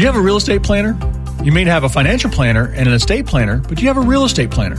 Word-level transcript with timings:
Do 0.00 0.04
you 0.04 0.10
have 0.10 0.16
a 0.16 0.24
real 0.24 0.38
estate 0.38 0.62
planner? 0.62 0.98
You 1.44 1.52
may 1.52 1.62
have 1.66 1.84
a 1.84 1.88
financial 1.90 2.30
planner 2.30 2.72
and 2.74 2.88
an 2.88 2.94
estate 2.94 3.26
planner, 3.26 3.58
but 3.58 3.76
do 3.76 3.82
you 3.82 3.88
have 3.88 3.98
a 3.98 4.00
real 4.00 4.24
estate 4.24 4.50
planner? 4.50 4.78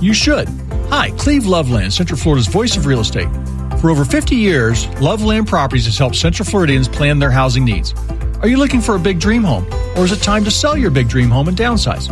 You 0.00 0.14
should. 0.14 0.48
Hi, 0.90 1.10
Cleve 1.18 1.44
Loveland, 1.44 1.92
Central 1.92 2.16
Florida's 2.16 2.46
voice 2.46 2.76
of 2.76 2.86
real 2.86 3.00
estate. 3.00 3.26
For 3.80 3.90
over 3.90 4.04
50 4.04 4.36
years, 4.36 4.86
Loveland 5.00 5.48
Properties 5.48 5.86
has 5.86 5.98
helped 5.98 6.14
Central 6.14 6.48
Floridians 6.48 6.86
plan 6.86 7.18
their 7.18 7.32
housing 7.32 7.64
needs. 7.64 7.94
Are 8.42 8.46
you 8.46 8.58
looking 8.58 8.80
for 8.80 8.94
a 8.94 8.98
big 9.00 9.18
dream 9.18 9.42
home? 9.42 9.66
Or 9.96 10.04
is 10.04 10.12
it 10.12 10.22
time 10.22 10.44
to 10.44 10.52
sell 10.52 10.76
your 10.76 10.92
big 10.92 11.08
dream 11.08 11.30
home 11.30 11.48
and 11.48 11.56
downsize? 11.56 12.06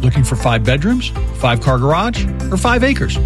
Looking 0.00 0.22
for 0.22 0.36
five 0.36 0.62
bedrooms, 0.62 1.08
five 1.40 1.60
car 1.60 1.80
garage, 1.80 2.26
or 2.48 2.56
five 2.56 2.84
acres? 2.84 3.18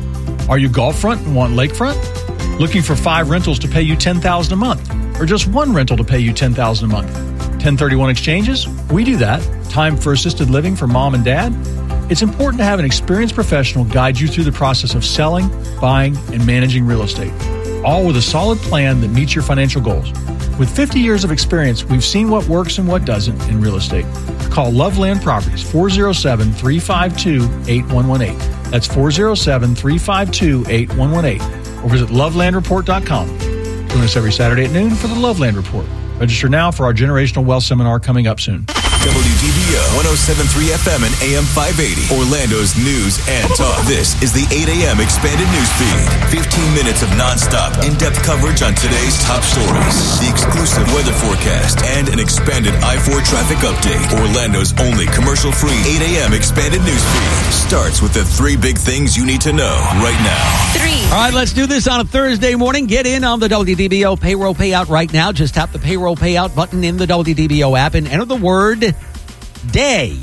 Are 0.48 0.56
you 0.56 0.70
golf 0.70 0.98
front 0.98 1.20
and 1.26 1.36
want 1.36 1.52
lakefront? 1.52 2.58
Looking 2.58 2.80
for 2.80 2.96
five 2.96 3.28
rentals 3.28 3.58
to 3.58 3.68
pay 3.68 3.82
you 3.82 3.96
10,000 3.96 4.50
a 4.50 4.56
month? 4.56 5.20
Or 5.20 5.26
just 5.26 5.46
one 5.46 5.74
rental 5.74 5.98
to 5.98 6.04
pay 6.04 6.20
you 6.20 6.32
10,000 6.32 6.86
a 6.86 6.88
month? 6.90 7.37
1031 7.58 8.10
exchanges? 8.10 8.68
We 8.90 9.04
do 9.04 9.16
that. 9.16 9.42
Time 9.68 9.96
for 9.96 10.12
assisted 10.12 10.48
living 10.48 10.76
for 10.76 10.86
mom 10.86 11.14
and 11.14 11.24
dad? 11.24 11.52
It's 12.10 12.22
important 12.22 12.58
to 12.60 12.64
have 12.64 12.78
an 12.78 12.84
experienced 12.84 13.34
professional 13.34 13.84
guide 13.84 14.18
you 14.18 14.28
through 14.28 14.44
the 14.44 14.52
process 14.52 14.94
of 14.94 15.04
selling, 15.04 15.48
buying, 15.80 16.16
and 16.32 16.46
managing 16.46 16.86
real 16.86 17.02
estate, 17.02 17.32
all 17.84 18.06
with 18.06 18.16
a 18.16 18.22
solid 18.22 18.58
plan 18.60 19.00
that 19.02 19.08
meets 19.08 19.34
your 19.34 19.44
financial 19.44 19.82
goals. 19.82 20.10
With 20.58 20.74
50 20.74 21.00
years 21.00 21.22
of 21.22 21.30
experience, 21.30 21.84
we've 21.84 22.04
seen 22.04 22.30
what 22.30 22.46
works 22.48 22.78
and 22.78 22.88
what 22.88 23.04
doesn't 23.04 23.40
in 23.48 23.60
real 23.60 23.76
estate. 23.76 24.06
Call 24.50 24.70
Loveland 24.70 25.20
Properties 25.22 25.62
407 25.62 26.52
352 26.52 27.44
8118. 27.70 28.70
That's 28.70 28.86
407 28.86 29.74
352 29.74 30.64
8118. 30.68 31.84
Or 31.84 31.90
visit 31.90 32.08
lovelandreport.com. 32.08 33.38
Join 33.88 34.02
us 34.02 34.16
every 34.16 34.32
Saturday 34.32 34.64
at 34.64 34.72
noon 34.72 34.94
for 34.94 35.08
the 35.08 35.14
Loveland 35.14 35.56
Report. 35.56 35.86
Register 36.20 36.48
now 36.48 36.70
for 36.72 36.84
our 36.84 36.92
Generational 36.92 37.44
Wealth 37.44 37.62
Seminar 37.62 38.00
coming 38.00 38.26
up 38.26 38.40
soon. 38.40 38.64
WDBO 38.64 39.87
1073 39.96 40.76
FM 40.84 41.00
and 41.00 41.14
AM 41.24 41.46
580. 41.56 42.12
Orlando's 42.12 42.76
news 42.76 43.16
and 43.28 43.48
talk. 43.56 43.80
This 43.88 44.20
is 44.20 44.36
the 44.36 44.44
8 44.52 44.68
a.m. 44.68 45.00
expanded 45.00 45.48
news 45.48 45.70
feed. 45.80 46.04
15 46.28 46.76
minutes 46.76 47.00
of 47.00 47.08
nonstop, 47.16 47.72
in 47.86 47.96
depth 47.96 48.20
coverage 48.20 48.60
on 48.60 48.76
today's 48.76 49.16
top 49.24 49.40
stories, 49.40 49.96
the 50.20 50.28
exclusive 50.28 50.84
weather 50.92 51.16
forecast, 51.16 51.80
and 51.96 52.12
an 52.12 52.20
expanded 52.20 52.74
I 52.84 53.00
4 53.00 53.20
traffic 53.24 53.58
update. 53.64 54.04
Orlando's 54.20 54.76
only 54.80 55.06
commercial 55.08 55.52
free 55.52 55.80
8 56.04 56.20
a.m. 56.20 56.32
expanded 56.36 56.84
news 56.84 57.00
feed 57.00 57.52
starts 57.52 58.02
with 58.02 58.12
the 58.12 58.24
three 58.24 58.56
big 58.56 58.76
things 58.76 59.16
you 59.16 59.24
need 59.24 59.40
to 59.42 59.52
know 59.52 59.76
right 60.04 60.18
now. 60.20 60.44
Three. 60.76 61.00
All 61.12 61.24
right, 61.24 61.34
let's 61.34 61.52
do 61.52 61.66
this 61.66 61.88
on 61.88 62.00
a 62.00 62.04
Thursday 62.04 62.54
morning. 62.54 62.86
Get 62.86 63.06
in 63.06 63.24
on 63.24 63.40
the 63.40 63.48
WDBO 63.48 64.20
payroll 64.20 64.54
payout 64.54 64.88
right 64.88 65.12
now. 65.12 65.32
Just 65.32 65.54
tap 65.54 65.72
the 65.72 65.78
payroll 65.78 66.16
payout 66.16 66.54
button 66.54 66.84
in 66.84 66.96
the 66.96 67.06
WDBO 67.06 67.78
app 67.78 67.94
and 67.94 68.06
enter 68.06 68.24
the 68.24 68.36
word 68.36 68.94
day. 69.70 70.18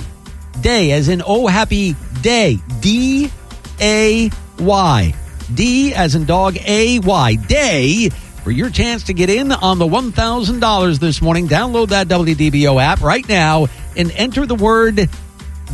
Day, 0.62 0.92
as 0.92 1.10
in 1.10 1.22
oh, 1.26 1.48
happy 1.48 1.96
day. 2.22 2.60
D 2.80 3.32
A 3.80 4.30
Y. 4.60 5.14
D 5.54 5.94
as 5.94 6.16
in 6.16 6.26
dog 6.26 6.58
A 6.66 7.00
Y. 7.00 7.36
Day 7.36 8.10
for 8.10 8.52
your 8.52 8.70
chance 8.70 9.04
to 9.06 9.14
get 9.14 9.30
in 9.30 9.52
on 9.52 9.80
the 9.80 9.88
$1,000 9.88 11.00
this 11.00 11.22
morning. 11.22 11.48
Download 11.48 11.90
that 11.90 12.08
WDBO 12.08 12.80
app 12.82 13.02
right 13.02 13.28
now 13.28 13.68
and 13.98 14.12
enter 14.12 14.46
the 14.46 14.56
word 14.56 15.10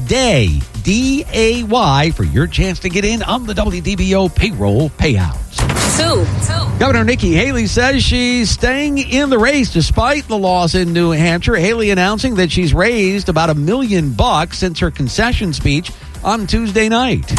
day. 0.07 0.61
D 0.83 1.25
A 1.31 1.63
Y 1.63 2.11
for 2.11 2.23
your 2.23 2.47
chance 2.47 2.79
to 2.79 2.89
get 2.89 3.05
in 3.05 3.21
on 3.23 3.45
the 3.45 3.53
WDBO 3.53 4.33
payroll 4.33 4.89
payouts. 4.89 5.40
Two. 5.97 6.25
Two. 6.45 6.79
Governor 6.79 7.03
Nikki 7.03 7.33
Haley 7.33 7.67
says 7.67 8.03
she's 8.03 8.49
staying 8.49 8.97
in 8.97 9.29
the 9.29 9.37
race 9.37 9.71
despite 9.71 10.27
the 10.27 10.37
loss 10.37 10.73
in 10.73 10.93
New 10.93 11.11
Hampshire. 11.11 11.55
Haley 11.55 11.91
announcing 11.91 12.35
that 12.35 12.51
she's 12.51 12.73
raised 12.73 13.29
about 13.29 13.49
a 13.49 13.53
million 13.53 14.13
bucks 14.13 14.57
since 14.57 14.79
her 14.79 14.89
concession 14.89 15.53
speech 15.53 15.91
on 16.23 16.47
Tuesday 16.47 16.89
night. 16.89 17.29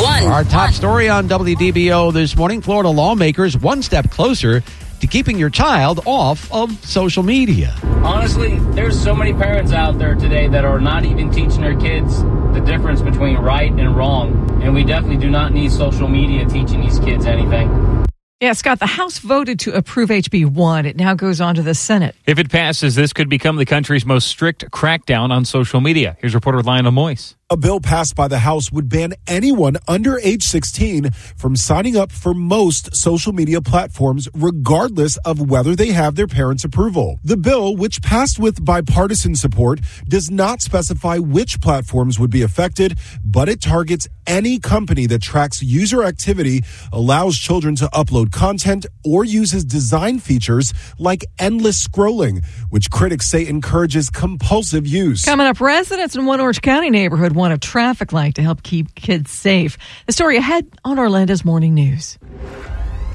One. 0.00 0.24
Our 0.24 0.44
top 0.44 0.68
One. 0.68 0.72
story 0.72 1.08
on 1.08 1.28
WDBO 1.28 2.12
this 2.12 2.36
morning 2.36 2.60
Florida 2.60 2.88
lawmakers 2.88 3.56
one 3.56 3.82
step 3.82 4.10
closer 4.10 4.62
to 5.00 5.06
keeping 5.06 5.38
your 5.38 5.50
child 5.50 6.00
off 6.06 6.50
of 6.52 6.72
social 6.84 7.22
media. 7.22 7.74
Honestly, 8.02 8.58
there's 8.72 9.00
so 9.00 9.14
many 9.14 9.32
parents 9.32 9.72
out 9.72 9.98
there 9.98 10.14
today 10.14 10.48
that 10.48 10.64
are 10.64 10.80
not 10.80 11.04
even 11.04 11.30
teaching 11.30 11.60
their 11.60 11.78
kids 11.78 12.22
the 12.52 12.62
difference 12.64 13.00
between 13.00 13.36
right 13.36 13.70
and 13.70 13.96
wrong. 13.96 14.60
And 14.62 14.74
we 14.74 14.82
definitely 14.82 15.18
do 15.18 15.30
not 15.30 15.52
need 15.52 15.70
social 15.70 16.08
media 16.08 16.44
teaching 16.46 16.80
these 16.80 16.98
kids 16.98 17.26
anything. 17.26 18.06
Yeah, 18.40 18.52
Scott, 18.52 18.78
the 18.78 18.86
House 18.86 19.18
voted 19.18 19.58
to 19.60 19.72
approve 19.72 20.10
HB 20.10 20.52
1. 20.52 20.86
It 20.86 20.94
now 20.94 21.14
goes 21.14 21.40
on 21.40 21.56
to 21.56 21.62
the 21.62 21.74
Senate. 21.74 22.14
If 22.24 22.38
it 22.38 22.48
passes, 22.48 22.94
this 22.94 23.12
could 23.12 23.28
become 23.28 23.56
the 23.56 23.64
country's 23.64 24.06
most 24.06 24.28
strict 24.28 24.70
crackdown 24.70 25.30
on 25.30 25.44
social 25.44 25.80
media. 25.80 26.16
Here's 26.20 26.36
reporter 26.36 26.62
Lionel 26.62 26.92
Moise. 26.92 27.34
A 27.50 27.56
bill 27.56 27.80
passed 27.80 28.14
by 28.14 28.28
the 28.28 28.40
House 28.40 28.70
would 28.70 28.90
ban 28.90 29.14
anyone 29.26 29.78
under 29.88 30.18
age 30.18 30.42
16 30.42 31.12
from 31.34 31.56
signing 31.56 31.96
up 31.96 32.12
for 32.12 32.34
most 32.34 32.94
social 32.94 33.32
media 33.32 33.62
platforms, 33.62 34.28
regardless 34.34 35.16
of 35.24 35.48
whether 35.48 35.74
they 35.74 35.92
have 35.92 36.14
their 36.14 36.26
parents' 36.26 36.62
approval. 36.62 37.18
The 37.24 37.38
bill, 37.38 37.74
which 37.74 38.02
passed 38.02 38.38
with 38.38 38.62
bipartisan 38.62 39.34
support, 39.34 39.80
does 40.06 40.30
not 40.30 40.60
specify 40.60 41.16
which 41.16 41.62
platforms 41.62 42.18
would 42.18 42.30
be 42.30 42.42
affected, 42.42 42.98
but 43.24 43.48
it 43.48 43.62
targets 43.62 44.06
any 44.26 44.58
company 44.58 45.06
that 45.06 45.22
tracks 45.22 45.62
user 45.62 46.04
activity, 46.04 46.62
allows 46.92 47.38
children 47.38 47.74
to 47.76 47.86
upload 47.94 48.30
content, 48.30 48.84
or 49.06 49.24
uses 49.24 49.64
design 49.64 50.18
features 50.18 50.74
like 50.98 51.24
endless 51.38 51.82
scrolling, 51.88 52.44
which 52.68 52.90
critics 52.90 53.26
say 53.30 53.46
encourages 53.46 54.10
compulsive 54.10 54.86
use. 54.86 55.24
Coming 55.24 55.46
up, 55.46 55.62
residents 55.62 56.14
in 56.14 56.26
one 56.26 56.40
Orange 56.40 56.60
County 56.60 56.90
neighborhood 56.90 57.37
want 57.38 57.54
a 57.54 57.58
traffic 57.58 58.12
light 58.12 58.34
to 58.34 58.42
help 58.42 58.62
keep 58.62 58.94
kids 58.94 59.30
safe. 59.30 59.78
The 60.06 60.12
story 60.12 60.36
ahead 60.36 60.66
on 60.84 60.98
Orlando's 60.98 61.44
Morning 61.44 61.72
News. 61.72 62.18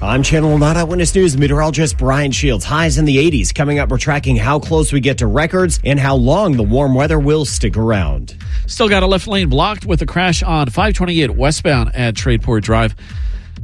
I'm 0.01 0.23
Channel 0.23 0.57
9 0.57 0.77
Eyewitness 0.77 1.15
News 1.15 1.37
meteorologist 1.37 1.97
Brian 1.97 2.31
Shields. 2.31 2.65
Highs 2.65 2.97
in 2.97 3.05
the 3.05 3.17
80s. 3.17 3.53
Coming 3.53 3.79
up, 3.79 3.89
we're 3.89 3.97
tracking 3.97 4.35
how 4.35 4.59
close 4.59 4.91
we 4.91 4.99
get 4.99 5.19
to 5.19 5.27
records 5.27 5.79
and 5.85 5.99
how 5.99 6.15
long 6.15 6.57
the 6.57 6.63
warm 6.63 6.93
weather 6.93 7.19
will 7.19 7.45
stick 7.45 7.77
around. 7.77 8.35
Still 8.65 8.89
got 8.89 9.03
a 9.03 9.07
left 9.07 9.27
lane 9.27 9.49
blocked 9.49 9.85
with 9.85 10.01
a 10.01 10.05
crash 10.05 10.43
on 10.43 10.67
528 10.67 11.31
westbound 11.31 11.95
at 11.95 12.15
Tradeport 12.15 12.63
Drive. 12.63 12.95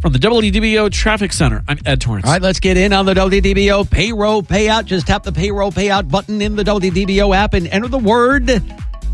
From 0.01 0.13
the 0.13 0.19
WDBO 0.19 0.89
Traffic 0.91 1.33
Center, 1.33 1.61
I'm 1.67 1.77
Ed 1.85 1.99
Torrance. 1.99 2.25
All 2.25 2.31
right, 2.31 2.41
let's 2.41 2.61
get 2.61 2.77
in 2.77 2.93
on 2.93 3.05
the 3.05 3.13
WDBO 3.13 3.89
payroll 3.89 4.41
payout. 4.41 4.85
Just 4.85 5.07
tap 5.07 5.23
the 5.23 5.33
payroll 5.33 5.73
payout 5.73 6.09
button 6.09 6.41
in 6.41 6.55
the 6.55 6.63
WDBO 6.63 7.35
app 7.35 7.53
and 7.53 7.67
enter 7.67 7.89
the 7.89 7.99
word 7.99 8.63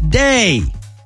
day, 0.09 0.61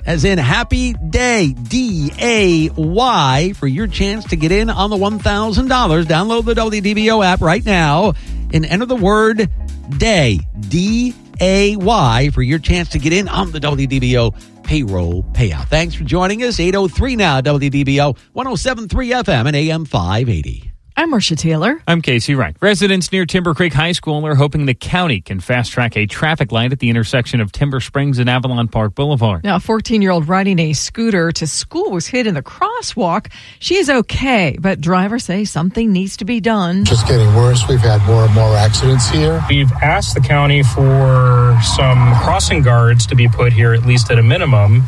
as 0.10 0.26
in 0.26 0.40
happy 0.40 0.94
day, 0.94 1.54
D 1.54 2.12
A 2.20 2.70
Y, 2.70 3.54
for 3.56 3.68
your 3.68 3.86
chance 3.86 4.26
to 4.26 4.36
get 4.36 4.52
in 4.52 4.72
on 4.72 4.90
the 4.90 4.98
$1,000. 4.98 5.22
Download 5.22 6.44
the 6.46 6.56
WDBO 6.56 7.24
app 7.24 7.42
right 7.42 7.64
now 7.64 8.14
and 8.52 8.66
enter 8.66 8.88
the 8.88 8.96
word 8.96 9.52
day, 9.98 10.40
D 10.60 11.14
A 11.40 11.76
Y, 11.76 12.32
for 12.34 12.42
your 12.42 12.58
chance 12.58 12.90
to 12.90 13.00
get 13.00 13.14
in 13.14 13.28
on 13.28 13.52
the 13.52 13.60
WDBO 13.60 14.64
payroll 14.64 15.22
payout. 15.34 15.68
Thanks 15.68 15.94
for 15.94 16.04
joining 16.06 16.44
us. 16.44 16.60
803 16.60 17.16
now, 17.16 17.42
WDBO 17.42 18.18
1073 18.34 19.12
FM 19.12 19.46
and 19.46 19.56
AM 19.56 19.86
580. 19.86 20.69
I'm 21.00 21.12
Marcia 21.12 21.38
Taylor. 21.38 21.82
I'm 21.88 22.02
Casey 22.02 22.36
Wright. 22.36 22.58
Residents 22.60 23.10
near 23.10 23.26
Timber 23.26 23.54
Creek 23.54 23.72
High 23.72 23.94
School 23.94 24.28
are 24.28 24.36
hoping 24.36 24.66
the 24.66 24.74
county 24.74 25.22
can 25.22 25.40
fast 25.40 25.72
track 25.72 25.96
a 25.96 26.06
traffic 26.06 26.52
light 26.52 26.74
at 26.74 26.80
the 26.80 26.90
intersection 26.90 27.40
of 27.40 27.54
Timber 27.54 27.80
Springs 27.80 28.20
and 28.20 28.30
Avalon 28.30 28.68
Park 28.68 28.96
Boulevard. 28.96 29.46
Now, 29.46 29.56
a 29.56 29.60
14 29.62 30.02
year 30.02 30.12
old 30.12 30.28
riding 30.28 30.60
a 30.60 30.74
scooter 30.74 31.32
to 31.32 31.48
school 31.48 31.92
was 31.92 32.08
hit 32.08 32.28
in 32.28 32.34
the 32.34 32.44
crosswalk. 32.44 33.32
She 33.60 33.78
is 33.78 33.90
okay, 33.90 34.58
but 34.60 34.82
drivers 34.82 35.24
say 35.24 35.46
something 35.46 35.94
needs 35.94 36.18
to 36.18 36.26
be 36.26 36.42
done. 36.42 36.84
just 36.84 37.08
getting 37.08 37.34
worse. 37.34 37.66
We've 37.70 37.80
had 37.80 38.06
more 38.06 38.26
and 38.26 38.36
more 38.36 38.54
accidents 38.58 39.08
here. 39.08 39.42
We've 39.50 39.72
asked 39.82 40.16
the 40.16 40.22
county 40.22 40.64
for 40.64 41.58
some 41.78 42.14
crossing 42.16 42.62
guards 42.62 43.08
to 43.08 43.16
be 43.16 43.30
put 43.30 43.54
here, 43.54 43.74
at 43.74 43.86
least 43.86 44.12
at 44.12 44.20
a 44.20 44.24
minimum, 44.24 44.84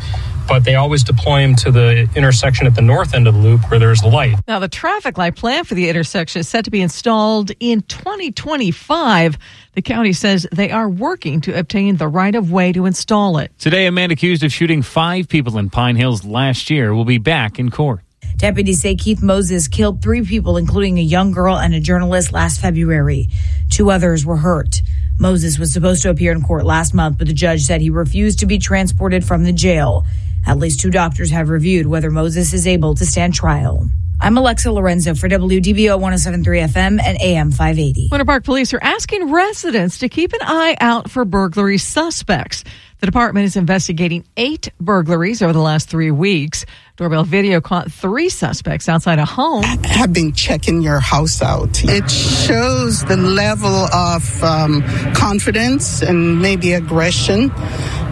but 0.48 0.64
they 0.64 0.74
always 0.74 1.02
deploy 1.02 1.40
them 1.40 1.54
to 1.56 1.70
the 1.70 2.08
intersection 2.14 2.66
at 2.66 2.74
the 2.74 2.82
north 2.82 3.14
end 3.14 3.26
of 3.26 3.34
the 3.34 3.40
loop 3.40 3.70
where 3.70 3.78
there's 3.78 4.02
a 4.02 4.08
light. 4.08 4.36
Now, 4.46 4.58
the 4.58 4.68
traffic 4.68 5.18
light 5.18 5.36
plan 5.36 5.64
for 5.64 5.74
the 5.74 5.88
intersection 5.88 6.40
is 6.40 6.48
set 6.48 6.64
to 6.64 6.70
be 6.70 6.80
installed 6.80 7.52
in 7.60 7.82
2025. 7.82 9.38
The 9.74 9.82
county 9.82 10.12
says 10.12 10.46
they 10.52 10.70
are 10.70 10.88
working 10.88 11.40
to 11.42 11.58
obtain 11.58 11.96
the 11.96 12.08
right 12.08 12.34
of 12.34 12.50
way 12.50 12.72
to 12.72 12.86
install 12.86 13.38
it. 13.38 13.52
Today, 13.58 13.86
a 13.86 13.92
man 13.92 14.10
accused 14.10 14.42
of 14.42 14.52
shooting 14.52 14.82
five 14.82 15.28
people 15.28 15.58
in 15.58 15.70
Pine 15.70 15.96
Hills 15.96 16.24
last 16.24 16.70
year 16.70 16.94
will 16.94 17.04
be 17.04 17.18
back 17.18 17.58
in 17.58 17.70
court. 17.70 18.00
Deputies 18.36 18.80
say 18.80 18.96
Keith 18.96 19.22
Moses 19.22 19.68
killed 19.68 20.02
three 20.02 20.24
people, 20.24 20.56
including 20.56 20.98
a 20.98 21.02
young 21.02 21.30
girl 21.30 21.56
and 21.56 21.74
a 21.74 21.80
journalist, 21.80 22.32
last 22.32 22.60
February. 22.60 23.28
Two 23.70 23.90
others 23.90 24.26
were 24.26 24.38
hurt. 24.38 24.82
Moses 25.18 25.58
was 25.58 25.72
supposed 25.72 26.02
to 26.02 26.10
appear 26.10 26.32
in 26.32 26.42
court 26.42 26.64
last 26.64 26.92
month, 26.92 27.18
but 27.18 27.28
the 27.28 27.32
judge 27.32 27.62
said 27.62 27.80
he 27.80 27.90
refused 27.90 28.40
to 28.40 28.46
be 28.46 28.58
transported 28.58 29.24
from 29.24 29.44
the 29.44 29.52
jail. 29.52 30.04
At 30.46 30.58
least 30.58 30.80
two 30.80 30.90
doctors 30.90 31.30
have 31.30 31.48
reviewed 31.48 31.86
whether 31.86 32.10
Moses 32.10 32.52
is 32.52 32.66
able 32.66 32.94
to 32.96 33.06
stand 33.06 33.34
trial. 33.34 33.88
I'm 34.20 34.38
Alexa 34.38 34.70
Lorenzo 34.70 35.16
for 35.16 35.28
WDBO 35.28 35.98
1073 35.98 36.58
FM 36.60 37.02
and 37.02 37.20
AM 37.20 37.50
580. 37.50 38.08
Winter 38.12 38.24
Park 38.24 38.44
police 38.44 38.72
are 38.72 38.78
asking 38.80 39.32
residents 39.32 39.98
to 39.98 40.08
keep 40.08 40.32
an 40.32 40.38
eye 40.42 40.76
out 40.80 41.10
for 41.10 41.24
burglary 41.24 41.78
suspects. 41.78 42.62
The 43.00 43.06
department 43.06 43.46
is 43.46 43.56
investigating 43.56 44.24
eight 44.36 44.70
burglaries 44.80 45.42
over 45.42 45.52
the 45.52 45.58
last 45.58 45.88
three 45.88 46.12
weeks. 46.12 46.64
Doorbell 46.98 47.24
video 47.24 47.60
caught 47.60 47.90
three 47.90 48.28
suspects 48.28 48.88
outside 48.88 49.18
a 49.18 49.24
home. 49.24 49.64
have 49.64 50.12
been 50.12 50.32
checking 50.32 50.82
your 50.82 51.00
house 51.00 51.42
out. 51.42 51.82
It 51.82 52.08
shows 52.08 53.04
the 53.04 53.16
level 53.16 53.74
of 53.74 54.44
um, 54.44 54.82
confidence 55.14 56.00
and 56.00 56.40
maybe 56.40 56.74
aggression 56.74 57.50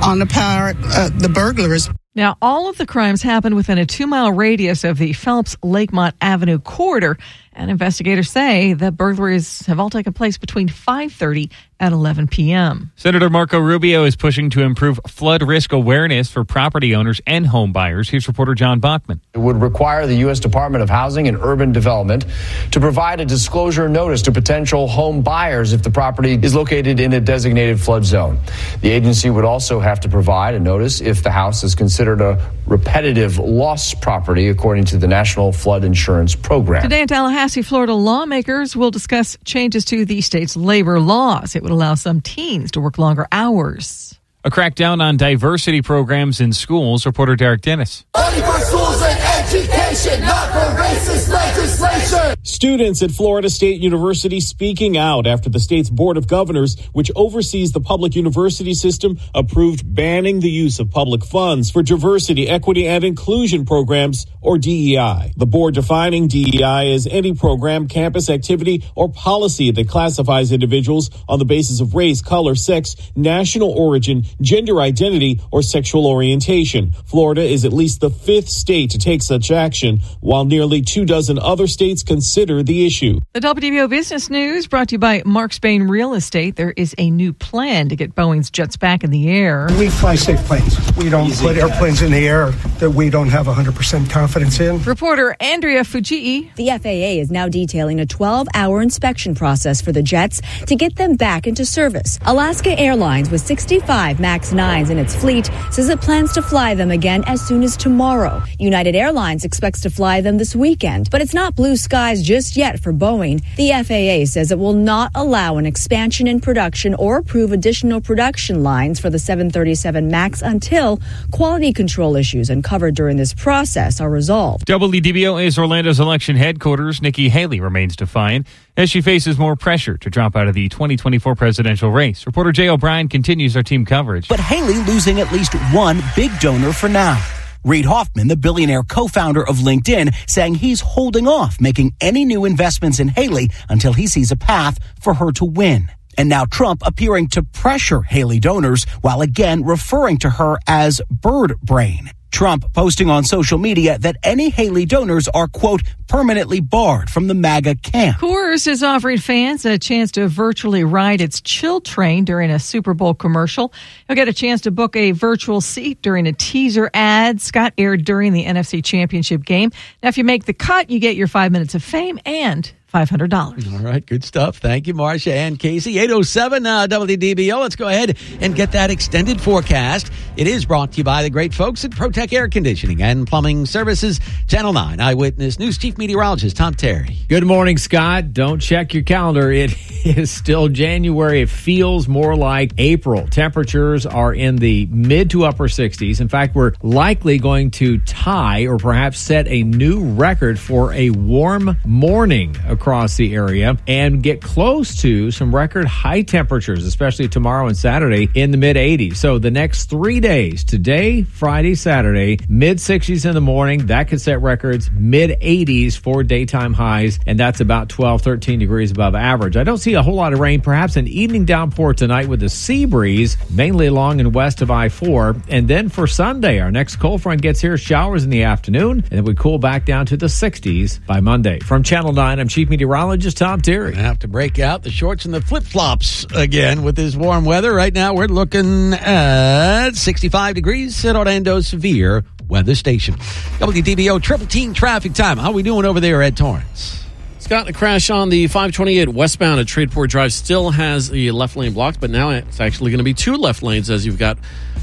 on 0.03 0.19
the 0.19 0.27
part 0.27 0.77
uh, 0.87 1.11
the 1.11 1.29
burglars. 1.29 1.89
Now, 2.15 2.37
all 2.43 2.69
of 2.69 2.77
the 2.77 2.87
crimes 2.87 3.23
happened 3.23 3.55
within 3.55 3.79
a 3.79 3.87
two 3.87 4.07
mile 4.07 4.33
radius 4.33 4.83
of 4.83 4.99
the 4.99 5.13
Phelps 5.13 5.55
Lakemont 5.63 6.13
Avenue 6.21 6.59
corridor. 6.59 7.17
And 7.61 7.71
investigators 7.71 8.31
say 8.31 8.73
the 8.73 8.91
burglaries 8.91 9.67
have 9.67 9.79
all 9.79 9.91
taken 9.91 10.15
place 10.15 10.39
between 10.39 10.69
5:30 10.69 11.51
and 11.81 11.95
11 11.95 12.29
p.m. 12.29 12.93
Senator 12.97 13.31
Marco 13.31 13.59
Rubio 13.59 14.05
is 14.05 14.15
pushing 14.15 14.51
to 14.51 14.61
improve 14.61 15.01
flood 15.07 15.43
risk 15.43 15.73
awareness 15.73 16.31
for 16.31 16.45
property 16.45 16.95
owners 16.95 17.21
and 17.27 17.47
home 17.47 17.73
buyers. 17.73 18.09
Here's 18.09 18.29
reporter 18.29 18.55
John 18.55 18.81
Bachman. 18.81 19.21
It 19.33 19.39
would 19.39 19.61
require 19.61 20.07
the 20.07 20.17
U.S. 20.17 20.41
Department 20.41 20.83
of 20.83 20.91
Housing 20.91 21.27
and 21.27 21.39
Urban 21.39 21.73
Development 21.73 22.25
to 22.71 22.81
provide 22.81 23.21
a 23.21 23.25
disclosure 23.25 23.89
notice 23.89 24.23
to 24.23 24.33
potential 24.33 24.89
home 24.89 25.23
buyers 25.23 25.73
if 25.73 25.83
the 25.83 25.91
property 25.91 26.39
is 26.41 26.55
located 26.55 27.01
in 27.01 27.15
a 27.15 27.21
designated 27.21 27.81
flood 27.81 28.05
zone. 28.05 28.39
The 28.83 28.91
agency 28.91 29.31
would 29.31 29.47
also 29.47 29.81
have 29.81 30.01
to 30.01 30.09
provide 30.09 30.55
a 30.55 30.61
notice 30.61 31.01
if 31.01 31.23
the 31.23 31.31
house 31.31 31.65
is 31.65 31.75
considered 31.75 32.21
a 32.21 32.53
repetitive 32.67 33.39
loss 33.39 33.95
property, 33.95 34.49
according 34.49 34.85
to 34.85 34.99
the 34.99 35.09
National 35.09 35.51
Flood 35.51 35.83
Insurance 35.83 36.35
Program. 36.35 36.83
Today 36.83 37.01
in 37.01 37.09
Tallahassee, 37.09 37.50
Florida, 37.51 37.95
lawmakers 37.95 38.77
will 38.77 38.93
discuss 38.93 39.37
changes 39.45 39.85
to 39.87 40.05
the 40.05 40.21
state's 40.21 40.57
labor 40.57 41.01
laws. 41.01 41.57
It 41.57 41.63
would 41.63 41.73
allow 41.73 41.95
some 41.97 42.21
teens 42.21 42.71
to 42.73 42.81
work 42.81 42.97
longer 42.97 43.27
hours. 43.33 44.19
A 44.45 44.51
crackdown 44.51 45.03
on 45.03 45.17
diversity 45.17 45.83
programs 45.83 46.41
in 46.41 46.53
schools. 46.53 47.05
Reporter 47.05 47.37
Derek 47.37 47.61
Dennis. 47.61 48.07
Only 48.15 48.41
for 48.41 48.59
schools 48.61 49.03
and 49.03 49.19
education, 49.45 50.21
not 50.23 50.49
for 50.53 50.81
racist 50.81 51.29
legislation. 51.29 52.37
Students 52.51 53.01
at 53.01 53.13
Florida 53.13 53.49
State 53.49 53.81
University 53.81 54.41
speaking 54.41 54.99
out 54.99 55.25
after 55.25 55.49
the 55.49 55.61
state's 55.61 55.89
Board 55.89 56.17
of 56.17 56.27
Governors, 56.27 56.77
which 56.93 57.09
oversees 57.15 57.71
the 57.71 57.81
public 57.81 58.17
university 58.17 58.75
system, 58.75 59.21
approved 59.33 59.95
banning 59.95 60.41
the 60.41 60.51
use 60.51 60.81
of 60.81 60.91
public 60.91 61.25
funds 61.25 61.71
for 61.71 61.83
diversity, 61.85 62.49
equity, 62.49 62.89
and 62.89 63.05
inclusion 63.05 63.65
programs, 63.65 64.27
or 64.41 64.59
DEI. 64.59 65.33
The 65.37 65.47
board 65.47 65.75
defining 65.75 66.27
DEI 66.27 66.93
as 66.93 67.07
any 67.07 67.35
program, 67.35 67.87
campus 67.87 68.29
activity, 68.29 68.85
or 68.97 69.09
policy 69.09 69.71
that 69.71 69.89
classifies 69.89 70.51
individuals 70.51 71.09
on 71.29 71.39
the 71.39 71.45
basis 71.45 71.81
of 71.81 71.95
race, 71.95 72.21
color, 72.21 72.57
sex, 72.57 72.97
national 73.15 73.71
origin, 73.71 74.25
gender 74.41 74.81
identity, 74.81 75.41
or 75.53 75.63
sexual 75.63 76.05
orientation. 76.05 76.91
Florida 77.07 77.43
is 77.43 77.65
at 77.65 77.73
least 77.73 78.01
the 78.01 78.11
fifth 78.11 78.49
state 78.49 78.91
to 78.91 78.99
take 78.99 79.23
such 79.23 79.53
action, 79.53 80.01
while 80.21 80.45
nearly 80.45 80.83
two 80.83 81.05
dozen 81.05 81.39
other 81.39 81.69
states 81.69 82.03
consider 82.03 82.40
the 82.47 82.87
issue. 82.87 83.21
The 83.35 83.41
WDBO 83.41 83.89
Business 83.91 84.31
News 84.31 84.67
brought 84.67 84.89
to 84.89 84.95
you 84.95 84.99
by 84.99 85.23
Mark 85.27 85.53
Spain 85.53 85.83
Real 85.83 86.15
Estate. 86.15 86.57
There 86.57 86.73
is 86.77 86.95
a 86.97 87.11
new 87.11 87.33
plan 87.35 87.89
to 87.91 87.97
get 87.97 88.15
Boeing's 88.15 88.51
jets 88.51 88.77
back 88.79 89.05
in 89.05 89.11
the 89.11 89.29
air. 89.29 89.69
We 89.79 89.89
fly 89.91 90.15
safe 90.15 90.39
planes. 90.47 90.77
We 90.97 91.11
don't 91.11 91.29
Easy, 91.29 91.45
put 91.47 91.57
guys. 91.57 91.71
airplanes 91.71 92.03
in 92.03 92.13
the 92.13 92.27
air 92.27 92.51
that 92.79 92.91
we 92.91 93.11
don't 93.11 93.29
have 93.29 93.47
100% 93.47 94.09
confidence 94.11 94.59
in. 94.59 94.83
Reporter 94.85 95.37
Andrea 95.39 95.83
Fujii. 95.83 96.55
The 96.57 96.69
FAA 96.69 97.21
is 97.21 97.31
now 97.31 97.47
detailing 97.49 98.01
a 98.01 98.07
12 98.07 98.49
hour 98.55 98.81
inspection 98.81 99.35
process 99.35 99.83
for 99.83 99.93
the 99.93 100.03
jets 100.03 100.41
to 100.67 100.75
get 100.77 100.97
them 100.97 101.17
back 101.17 101.47
into 101.47 101.65
service. 101.67 102.19
Alaska 102.25 102.79
Airlines, 102.79 103.31
with 103.31 103.43
65 103.43 104.19
MAX 104.19 104.53
9s 104.53 104.89
in 104.91 104.99
its 104.99 105.15
fleet, 105.15 105.51
says 105.71 105.89
it 105.91 106.01
plans 106.01 106.33
to 106.33 106.43
fly 106.43 106.75
them 106.75 106.91
again 106.91 107.23
as 107.27 107.41
soon 107.47 107.63
as 107.63 107.77
tomorrow. 107.77 108.43
United 108.59 108.97
Airlines 108.97 109.45
expects 109.45 109.81
to 109.83 109.91
fly 109.91 110.21
them 110.23 110.39
this 110.39 110.57
weekend, 110.57 111.11
but 111.11 111.21
it's 111.21 111.35
not 111.35 111.55
blue 111.55 111.77
skies 111.77 112.20
just 112.23 112.57
yet 112.57 112.81
for 112.81 112.93
Boeing. 112.93 113.43
The 113.57 113.71
FAA 113.71 114.31
says 114.31 114.51
it 114.51 114.59
will 114.59 114.73
not 114.73 115.11
allow 115.15 115.57
an 115.57 115.67
expansion 115.67 116.27
in 116.27 116.41
production 116.41 116.95
or 116.95 117.19
approve 117.19 117.53
additional 117.53 118.01
production 118.01 118.63
lines 118.63 119.01
for 119.01 119.11
the 119.11 119.19
737 119.19 120.09
MAX 120.09 120.43
until 120.43 121.01
quality 121.31 121.73
control 121.73 122.17
issues 122.17 122.51
uncovered 122.51 122.95
during 122.95 123.17
this 123.17 123.35
process 123.35 124.01
are 124.01 124.11
resolved. 124.11 124.67
WDBO 124.67 125.45
is 125.45 125.59
Orlando's 125.59 126.01
election 126.01 126.37
headquarters. 126.37 127.03
Nikki 127.03 127.29
Haley 127.29 127.61
remains 127.61 127.97
defiant 127.97 128.47
as 128.77 128.91
she 128.91 129.01
faces 129.01 129.39
more 129.39 129.57
pressure 129.57 129.97
to 129.99 130.11
drop 130.11 130.37
out 130.37 130.49
of 130.49 130.55
the 130.55 130.69
2024 130.69 131.35
presidential 131.35 131.91
race. 131.91 132.27
Reporter 132.27 132.53
Jay 132.53 132.69
O'Brien 132.69 133.09
continues 133.09 133.57
our 133.57 133.63
team 133.63 133.85
coverage. 133.85 134.29
But 134.29 134.41
Haley 134.41 134.79
losing 134.85 135.21
at 135.21 135.33
least 135.33 135.55
one 135.73 136.01
big 136.17 136.31
donor 136.41 136.73
for 136.73 136.89
now. 136.89 137.23
Reid 137.65 137.85
Hoffman, 137.85 138.29
the 138.29 138.37
billionaire 138.37 138.83
co-founder 138.83 139.47
of 139.47 139.59
LinkedIn, 139.59 140.15
saying 140.27 140.55
he's 140.57 140.81
holding 140.81 141.29
off 141.29 141.61
making 141.61 141.93
any 142.01 142.25
new 142.25 142.45
investments 142.45 143.01
in 143.01 143.09
Haley 143.09 143.51
until 143.69 143.93
he 143.93 144.07
sees 144.07 144.33
a 144.33 144.37
path 144.37 144.79
for 144.99 145.15
her 145.15 145.31
to 145.33 145.45
win. 145.45 145.91
And 146.17 146.29
now 146.29 146.45
Trump 146.45 146.83
appearing 146.85 147.29
to 147.29 147.43
pressure 147.43 148.03
Haley 148.03 148.41
donors 148.41 148.85
while 149.01 149.21
again 149.21 149.65
referring 149.65 150.19
to 150.19 150.31
her 150.31 150.59
as 150.67 151.01
bird 151.11 151.59
brain. 151.61 152.11
Trump 152.31 152.73
posting 152.73 153.11
on 153.11 153.25
social 153.25 153.59
media 153.59 153.99
that 153.99 154.17
any 154.23 154.51
Haley 154.51 154.87
donors 154.87 155.29
are, 155.29 155.49
quote, 155.49 155.83
permanently 156.07 156.61
barred 156.61 157.11
from 157.11 157.27
the 157.27 157.35
MAGA 157.35 157.77
camp. 157.77 158.19
Coors 158.19 158.67
is 158.67 158.83
offering 158.83 159.19
fans 159.19 159.65
a 159.65 159.79
chance 159.79 160.13
to 160.13 160.29
virtually 160.29 160.85
ride 160.85 161.21
its 161.21 161.41
chill 161.41 161.81
train 161.81 162.25
during 162.25 162.51
a 162.51 162.59
Super 162.59 162.95
Bowl 162.95 163.15
commercial. 163.15 163.73
You'll 164.09 164.17
get 164.17 164.29
a 164.29 164.33
chance 164.33 164.63
to 164.63 164.71
book 164.71 164.97
a 164.97 165.11
virtual 165.13 165.61
seat 165.61 166.03
during 166.03 166.27
a 166.27 166.33
teaser 166.33 166.91
ad 166.95 167.41
Scott 167.41 167.75
aired 167.77 168.05
during 168.05 168.33
the 168.33 168.45
NFC 168.45 168.83
Championship 168.83 169.45
game. 169.45 169.71
Now, 170.03 170.09
if 170.09 170.19
you 170.19 170.25
make 170.25 170.45
the 170.45 170.55
cut, 170.55 170.91
you 170.91 170.99
get 170.99 171.17
your 171.17 171.29
five 171.29 171.53
minutes 171.53 171.75
of 171.75 171.83
fame 171.83 172.19
and 172.25 172.73
$500. 172.93 173.73
All 173.73 173.79
right, 173.79 174.05
good 174.05 174.25
stuff. 174.25 174.59
Thank 174.59 174.87
you, 174.87 174.95
Marcia 174.95 175.33
and 175.33 175.59
Casey. 175.59 175.99
807 175.99 176.67
uh, 176.67 176.87
WDBO. 176.89 177.61
Let's 177.61 177.77
go 177.77 177.89
ahead 177.89 178.17
and 178.41 178.55
get 178.55 178.73
that 178.73 178.91
extended 178.91 179.41
forecast. 179.41 180.11
It 180.37 180.47
is 180.47 180.65
brought 180.65 180.93
to 180.93 180.99
you 180.99 181.05
by 181.05 181.23
the 181.23 181.31
great 181.31 181.55
folks 181.55 181.85
at 181.85 181.93
ProTech 181.93 182.33
Air 182.33 182.49
Conditioning 182.49 183.03
and 183.03 183.27
Plumbing 183.27 183.67
Services, 183.67 184.21
Channel 184.49 184.73
9 184.73 185.01
Eyewitness 185.01 185.59
News 185.59 185.79
Chief 185.79 185.99
Meteorologist 185.99 186.57
Tom 186.57 186.75
Terry. 186.75 187.19
Good 187.29 187.45
morning, 187.45 187.79
Scott. 187.79 188.33
Don't 188.33 188.59
check 188.59 188.95
your 188.95 189.03
calendar. 189.03 189.53
It 189.53 189.75
is 190.05 190.31
still 190.31 190.69
January. 190.69 191.43
It 191.43 191.51
feels 191.51 192.09
more 192.09 192.35
like 192.35 192.73
April. 192.79 193.27
Temperatures 193.29 194.07
are 194.07 194.35
in 194.35 194.57
the 194.57 194.87
mid 194.87 195.31
to 195.31 195.45
upper 195.45 195.69
60s. 195.69 196.21
In 196.21 196.29
fact, 196.29 196.55
we're 196.55 196.73
likely 196.83 197.39
going 197.39 197.71
to 197.73 197.99
tie 198.01 198.67
or 198.67 198.79
perhaps 198.79 199.19
set 199.19 199.47
a 199.49 199.63
new 199.63 200.05
record 200.15 200.59
for 200.59 200.93
a 200.93 201.11
warm 201.11 201.77
morning 201.85 202.57
across 202.81 203.17
the 203.17 203.35
area 203.35 203.77
and 203.87 204.23
get 204.23 204.41
close 204.41 204.97
to 205.03 205.31
some 205.31 205.55
record 205.55 205.85
high 205.85 206.23
temperatures, 206.23 206.87
especially 206.87 207.29
tomorrow 207.29 207.67
and 207.67 207.77
Saturday 207.77 208.31
in 208.35 208.53
the 208.53 208.57
mid 208.57 208.77
80s. 208.77 209.17
So 209.17 209.39
the 209.39 209.51
next 209.51 209.91
three 209.91 210.19
days, 210.19 210.65
today, 210.65 211.23
Friday, 211.23 211.75
Saturday, 211.75 212.39
mid 212.49 212.79
60s 212.79 213.27
in 213.27 213.35
the 213.35 213.41
morning, 213.43 213.87
that 213.87 214.09
could 214.09 214.21
set 214.21 214.41
records, 214.41 214.91
mid 214.93 215.39
80s 215.41 215.99
for 215.99 216.23
daytime 216.23 216.73
highs, 216.73 217.19
and 217.27 217.39
that's 217.39 217.61
about 217.61 217.91
12, 217.91 218.23
13 218.23 218.59
degrees 218.59 218.93
above 218.93 219.15
average. 219.15 219.59
I 219.59 219.65
don't 219.65 219.77
see 219.77 219.93
a 219.93 220.03
whole 220.03 220.15
lot 220.15 220.33
of 220.33 220.39
rain, 220.39 220.63
perhaps 220.63 220.97
an 220.97 221.07
evening 221.07 221.45
downpour 221.45 221.93
tonight 221.93 222.29
with 222.29 222.43
a 222.43 222.49
sea 222.49 222.87
breeze, 222.87 223.37
mainly 223.51 223.89
along 223.89 224.21
and 224.21 224.35
west 224.35 224.63
of 224.63 224.71
I 224.71 224.89
4. 224.89 225.37
And 225.49 225.69
then 225.69 225.91
for 225.91 226.07
Sunday, 226.07 226.61
our 226.61 226.71
next 226.71 226.97
cold 226.97 227.21
front 227.21 227.43
gets 227.43 227.61
here, 227.61 227.77
showers 227.77 228.25
in 228.25 228.31
the 228.31 228.45
afternoon, 228.45 229.01
and 229.01 229.11
then 229.11 229.25
we 229.25 229.35
cool 229.35 229.59
back 229.59 229.85
down 229.85 230.07
to 230.07 230.17
the 230.17 230.27
60s 230.27 231.05
by 231.07 231.21
Monday. 231.21 231.59
From 231.61 231.83
Channel 231.83 232.15
9, 232.15 232.41
I'm 232.41 232.49
Chief 232.49 232.70
Meteorologist 232.71 233.37
Tom 233.37 233.61
Terry. 233.61 233.95
I 233.95 233.99
have 233.99 234.21
to 234.21 234.29
break 234.29 234.59
out 234.59 234.83
the 234.85 234.91
shorts 234.91 235.25
and 235.25 235.35
the 235.35 235.41
flip 235.41 235.65
flops 235.65 236.25
again 236.35 236.83
with 236.83 236.95
this 236.97 237.17
warm 237.17 237.45
weather. 237.45 237.75
Right 237.75 237.93
now, 237.93 238.15
we're 238.15 238.27
looking 238.27 238.95
at 238.95 239.91
65 239.91 240.55
degrees 240.55 241.05
at 241.05 241.17
Orlando 241.17 241.61
Severe 241.61 242.25
Weather 242.49 242.77
Station. 242.77 243.15
WDBO 243.59 244.23
Triple 244.23 244.47
Team 244.47 244.73
Traffic 244.73 245.13
Time. 245.13 245.37
How 245.37 245.51
we 245.51 245.65
doing 245.65 245.85
over 245.85 245.99
there, 245.99 246.23
Ed 246.23 246.37
Torrance? 246.37 247.05
Scott, 247.41 247.69
a 247.69 247.73
crash 247.73 248.11
on 248.11 248.29
the 248.29 248.47
528 248.47 249.09
westbound 249.09 249.59
at 249.59 249.67
Tradeport 249.67 250.09
Drive 250.09 250.33
still 250.33 250.71
has 250.71 251.09
the 251.11 251.33
left 251.33 251.57
lane 251.57 251.73
blocked, 251.73 252.01
but 252.01 252.09
now 252.09 252.31
it's 252.31 252.61
actually 252.61 252.93
going 252.93 252.99
to 252.99 253.05
be 253.05 253.15
two 253.15 253.35
left 253.35 253.65
lanes 253.65 253.91
as 253.91 254.07
you've 254.07 254.19
got 254.21 254.39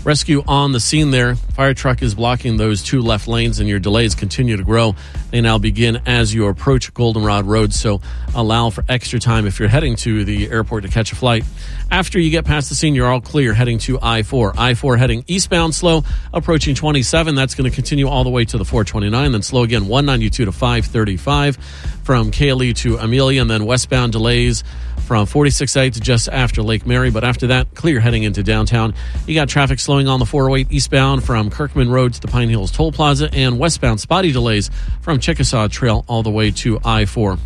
rescue 0.07 0.41
on 0.47 0.71
the 0.71 0.79
scene 0.79 1.11
there. 1.11 1.35
Fire 1.35 1.73
truck 1.73 2.01
is 2.01 2.15
blocking 2.15 2.55
those 2.55 2.81
two 2.81 3.01
left 3.01 3.27
lanes, 3.27 3.59
and 3.59 3.67
your 3.67 3.77
delays 3.77 4.15
continue 4.15 4.55
to 4.55 4.63
grow. 4.63 4.95
They 5.31 5.41
now 5.41 5.57
begin 5.57 6.01
as 6.05 6.33
you 6.33 6.47
approach 6.47 6.93
Goldenrod 6.93 7.45
Road, 7.45 7.73
so 7.73 7.99
allow 8.33 8.69
for 8.69 8.85
extra 8.87 9.19
time 9.19 9.45
if 9.45 9.59
you're 9.59 9.67
heading 9.67 9.97
to 9.97 10.23
the 10.23 10.49
airport 10.49 10.85
to 10.85 10.89
catch 10.89 11.11
a 11.11 11.17
flight. 11.17 11.43
After 11.91 12.19
you 12.19 12.31
get 12.31 12.45
past 12.45 12.69
the 12.69 12.75
scene, 12.75 12.95
you're 12.95 13.11
all 13.11 13.19
clear 13.19 13.53
heading 13.53 13.79
to 13.79 13.99
I 14.01 14.23
4. 14.23 14.53
I 14.57 14.75
4 14.75 14.95
heading 14.95 15.25
eastbound 15.27 15.75
slow, 15.75 16.05
approaching 16.33 16.73
27. 16.73 17.35
That's 17.35 17.53
going 17.53 17.69
to 17.69 17.75
continue 17.75 18.07
all 18.07 18.23
the 18.23 18.29
way 18.29 18.45
to 18.45 18.57
the 18.57 18.63
429, 18.63 19.33
then 19.33 19.41
slow 19.41 19.63
again 19.63 19.89
192 19.89 20.45
to 20.45 20.51
535 20.53 21.57
from 22.03 22.31
Kaley 22.31 22.73
to 22.77 22.95
Amelia, 22.95 23.41
and 23.41 23.51
then 23.51 23.65
westbound 23.65 24.13
delays 24.13 24.63
from 25.07 25.25
46A 25.25 25.93
to 25.93 26.01
just 26.01 26.27
after 26.27 26.61
Lake 26.61 26.85
Mary. 26.85 27.09
But 27.09 27.23
after 27.23 27.47
that, 27.47 27.73
clear 27.73 28.01
heading 28.01 28.23
into 28.23 28.43
downtown. 28.43 28.93
You 29.25 29.33
got 29.33 29.47
traffic 29.47 29.79
slowing 29.79 30.09
on 30.09 30.19
the 30.19 30.25
408 30.25 30.71
eastbound 30.71 31.23
from 31.23 31.49
Kirkman 31.49 31.89
Road 31.89 32.13
to 32.13 32.21
the 32.21 32.27
Pine 32.27 32.49
Hills 32.49 32.71
Toll 32.71 32.91
Plaza 32.91 33.29
and 33.33 33.57
westbound 33.57 34.01
spotty 34.01 34.33
delays 34.33 34.69
from 35.01 35.19
Chickasaw 35.19 35.69
Trail 35.69 36.03
all 36.07 36.23
the 36.23 36.29
way 36.29 36.51
to 36.51 36.79
I 36.83 37.05
4. 37.05 37.37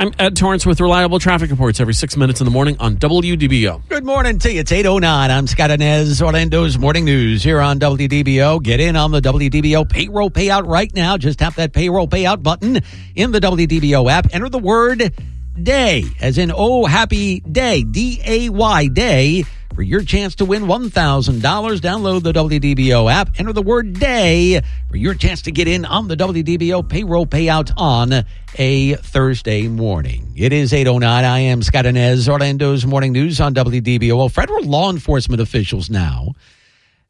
I'm 0.00 0.12
Ed 0.18 0.34
Torrance 0.34 0.64
with 0.64 0.80
reliable 0.80 1.18
traffic 1.18 1.50
reports 1.50 1.78
every 1.78 1.92
six 1.92 2.16
minutes 2.16 2.40
in 2.40 2.46
the 2.46 2.50
morning 2.50 2.76
on 2.80 2.96
WDBO. 2.96 3.82
Good 3.88 4.04
morning 4.04 4.38
to 4.38 4.50
you. 4.50 4.60
It's 4.60 4.72
809. 4.72 5.30
I'm 5.30 5.46
Scott 5.46 5.68
Anez, 5.68 6.22
Orlando's 6.22 6.78
Morning 6.78 7.04
News 7.04 7.42
here 7.42 7.60
on 7.60 7.78
WDBO. 7.78 8.62
Get 8.62 8.80
in 8.80 8.96
on 8.96 9.10
the 9.10 9.20
WDBO 9.20 9.88
payroll 9.88 10.30
payout 10.30 10.66
right 10.66 10.92
now. 10.94 11.18
Just 11.18 11.38
tap 11.38 11.56
that 11.56 11.74
payroll 11.74 12.08
payout 12.08 12.42
button 12.42 12.80
in 13.14 13.30
the 13.30 13.40
WDBO 13.40 14.10
app. 14.10 14.32
Enter 14.32 14.48
the 14.48 14.58
word 14.58 15.12
day, 15.60 16.04
as 16.20 16.38
in, 16.38 16.52
oh, 16.54 16.86
happy 16.86 17.40
day, 17.40 17.82
D 17.82 18.20
A 18.24 18.48
Y 18.48 18.86
day, 18.88 19.44
for 19.74 19.82
your 19.82 20.02
chance 20.02 20.34
to 20.36 20.44
win 20.44 20.64
$1,000. 20.64 21.40
Download 21.40 22.22
the 22.22 22.32
WDBO 22.32 23.10
app. 23.10 23.38
Enter 23.38 23.52
the 23.52 23.62
word 23.62 23.98
day 23.98 24.60
for 24.90 24.96
your 24.96 25.14
chance 25.14 25.42
to 25.42 25.52
get 25.52 25.68
in 25.68 25.84
on 25.84 26.08
the 26.08 26.16
WDBO 26.16 26.88
payroll 26.88 27.26
payout 27.26 27.72
on 27.76 28.24
a 28.58 28.94
Thursday 28.96 29.68
morning. 29.68 30.32
It 30.36 30.52
is 30.52 30.72
809. 30.72 31.24
I 31.24 31.38
am 31.40 31.62
Scott 31.62 31.84
Anez, 31.84 32.28
Orlando's 32.28 32.84
Morning 32.84 33.12
News 33.12 33.40
on 33.40 33.54
WDBO. 33.54 34.16
Well, 34.16 34.28
federal 34.28 34.64
law 34.64 34.90
enforcement 34.90 35.40
officials 35.40 35.88
now 35.88 36.34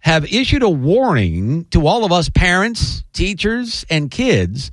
have 0.00 0.24
issued 0.32 0.62
a 0.62 0.70
warning 0.70 1.64
to 1.66 1.86
all 1.86 2.04
of 2.04 2.12
us 2.12 2.28
parents, 2.28 3.04
teachers, 3.12 3.84
and 3.90 4.10
kids 4.10 4.70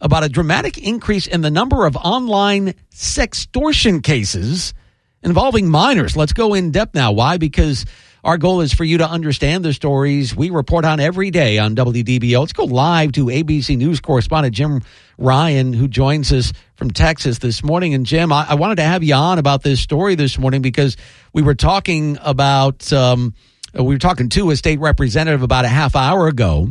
about 0.00 0.24
a 0.24 0.28
dramatic 0.28 0.78
increase 0.78 1.26
in 1.26 1.40
the 1.40 1.50
number 1.50 1.86
of 1.86 1.96
online 1.96 2.74
sextortion 2.92 4.02
cases 4.02 4.74
involving 5.22 5.68
minors. 5.68 6.16
Let's 6.16 6.32
go 6.32 6.54
in 6.54 6.70
depth 6.70 6.94
now. 6.94 7.12
Why? 7.12 7.36
Because 7.36 7.84
our 8.24 8.38
goal 8.38 8.60
is 8.60 8.72
for 8.72 8.84
you 8.84 8.98
to 8.98 9.08
understand 9.08 9.64
the 9.64 9.72
stories 9.72 10.34
we 10.34 10.50
report 10.50 10.84
on 10.84 11.00
every 11.00 11.30
day 11.30 11.58
on 11.58 11.74
WDBO. 11.74 12.40
Let's 12.40 12.52
go 12.52 12.64
live 12.64 13.12
to 13.12 13.26
ABC 13.26 13.76
News 13.76 14.00
correspondent 14.00 14.54
Jim 14.54 14.82
Ryan, 15.18 15.72
who 15.72 15.88
joins 15.88 16.32
us 16.32 16.52
from 16.74 16.90
Texas 16.90 17.38
this 17.38 17.62
morning. 17.64 17.94
And 17.94 18.06
Jim, 18.06 18.32
I, 18.32 18.46
I 18.50 18.54
wanted 18.54 18.76
to 18.76 18.82
have 18.82 19.02
you 19.02 19.14
on 19.14 19.38
about 19.38 19.62
this 19.62 19.80
story 19.80 20.14
this 20.14 20.38
morning 20.38 20.62
because 20.62 20.96
we 21.32 21.42
were 21.42 21.54
talking 21.54 22.18
about, 22.20 22.92
um, 22.92 23.34
we 23.74 23.94
were 23.94 23.98
talking 23.98 24.28
to 24.30 24.50
a 24.50 24.56
state 24.56 24.80
representative 24.80 25.42
about 25.42 25.64
a 25.64 25.68
half 25.68 25.96
hour 25.96 26.28
ago 26.28 26.70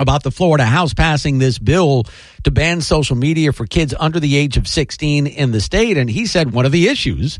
about 0.00 0.24
the 0.24 0.32
Florida 0.32 0.64
House 0.64 0.94
passing 0.94 1.38
this 1.38 1.58
bill 1.58 2.06
to 2.42 2.50
ban 2.50 2.80
social 2.80 3.14
media 3.14 3.52
for 3.52 3.66
kids 3.66 3.94
under 3.96 4.18
the 4.18 4.36
age 4.36 4.56
of 4.56 4.66
16 4.66 5.28
in 5.28 5.52
the 5.52 5.60
state. 5.60 5.96
And 5.96 6.10
he 6.10 6.26
said 6.26 6.52
one 6.52 6.66
of 6.66 6.72
the 6.72 6.88
issues 6.88 7.38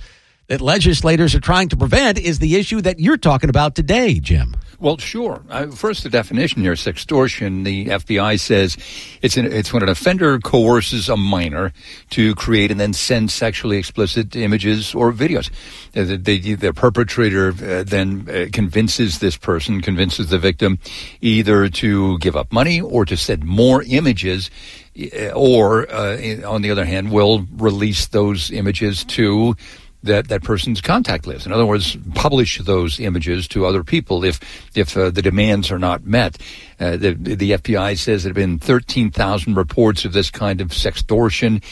that 0.50 0.60
legislators 0.60 1.32
are 1.36 1.40
trying 1.40 1.68
to 1.68 1.76
prevent 1.76 2.18
is 2.18 2.40
the 2.40 2.56
issue 2.56 2.80
that 2.80 2.98
you're 2.98 3.16
talking 3.16 3.48
about 3.48 3.76
today, 3.76 4.18
Jim. 4.18 4.56
Well, 4.80 4.98
sure. 4.98 5.44
Uh, 5.48 5.68
first, 5.68 6.02
the 6.02 6.08
definition 6.08 6.60
here: 6.62 6.72
sextortion. 6.72 7.62
The 7.62 7.86
FBI 7.86 8.40
says 8.40 8.76
it's 9.22 9.36
an, 9.36 9.46
it's 9.46 9.72
when 9.72 9.84
an 9.84 9.88
offender 9.88 10.40
coerces 10.40 11.08
a 11.08 11.16
minor 11.16 11.72
to 12.10 12.34
create 12.34 12.72
and 12.72 12.80
then 12.80 12.92
send 12.94 13.30
sexually 13.30 13.76
explicit 13.78 14.34
images 14.34 14.92
or 14.92 15.12
videos. 15.12 15.50
Uh, 15.94 16.16
the, 16.16 16.16
the, 16.16 16.54
the, 16.54 16.72
perpetrator 16.72 17.50
uh, 17.50 17.84
then 17.84 18.26
uh, 18.28 18.46
convinces 18.52 19.20
this 19.20 19.36
person, 19.36 19.80
convinces 19.80 20.30
the 20.30 20.38
victim, 20.38 20.80
either 21.20 21.68
to 21.68 22.18
give 22.18 22.34
up 22.34 22.52
money 22.52 22.80
or 22.80 23.04
to 23.04 23.16
send 23.16 23.44
more 23.44 23.84
images, 23.84 24.50
uh, 24.98 25.28
or 25.28 25.88
uh, 25.92 26.16
on 26.44 26.62
the 26.62 26.72
other 26.72 26.84
hand, 26.84 27.12
will 27.12 27.46
release 27.56 28.08
those 28.08 28.50
images 28.50 29.04
to 29.04 29.54
that 30.02 30.28
that 30.28 30.42
person's 30.42 30.80
contact 30.80 31.26
list. 31.26 31.46
In 31.46 31.52
other 31.52 31.66
words, 31.66 31.96
publish 32.14 32.58
those 32.58 32.98
images 33.00 33.46
to 33.48 33.66
other 33.66 33.84
people 33.84 34.24
if 34.24 34.40
if 34.74 34.96
uh, 34.96 35.10
the 35.10 35.22
demands 35.22 35.70
are 35.70 35.78
not 35.78 36.04
met. 36.04 36.38
Uh, 36.78 36.96
the 36.96 37.12
the 37.12 37.52
FBI 37.52 37.98
says 37.98 38.22
there 38.22 38.30
have 38.30 38.36
been 38.36 38.58
13,000 38.58 39.54
reports 39.54 40.04
of 40.04 40.12
this 40.12 40.30
kind 40.30 40.60
of 40.60 40.68
sextortion 40.68 41.62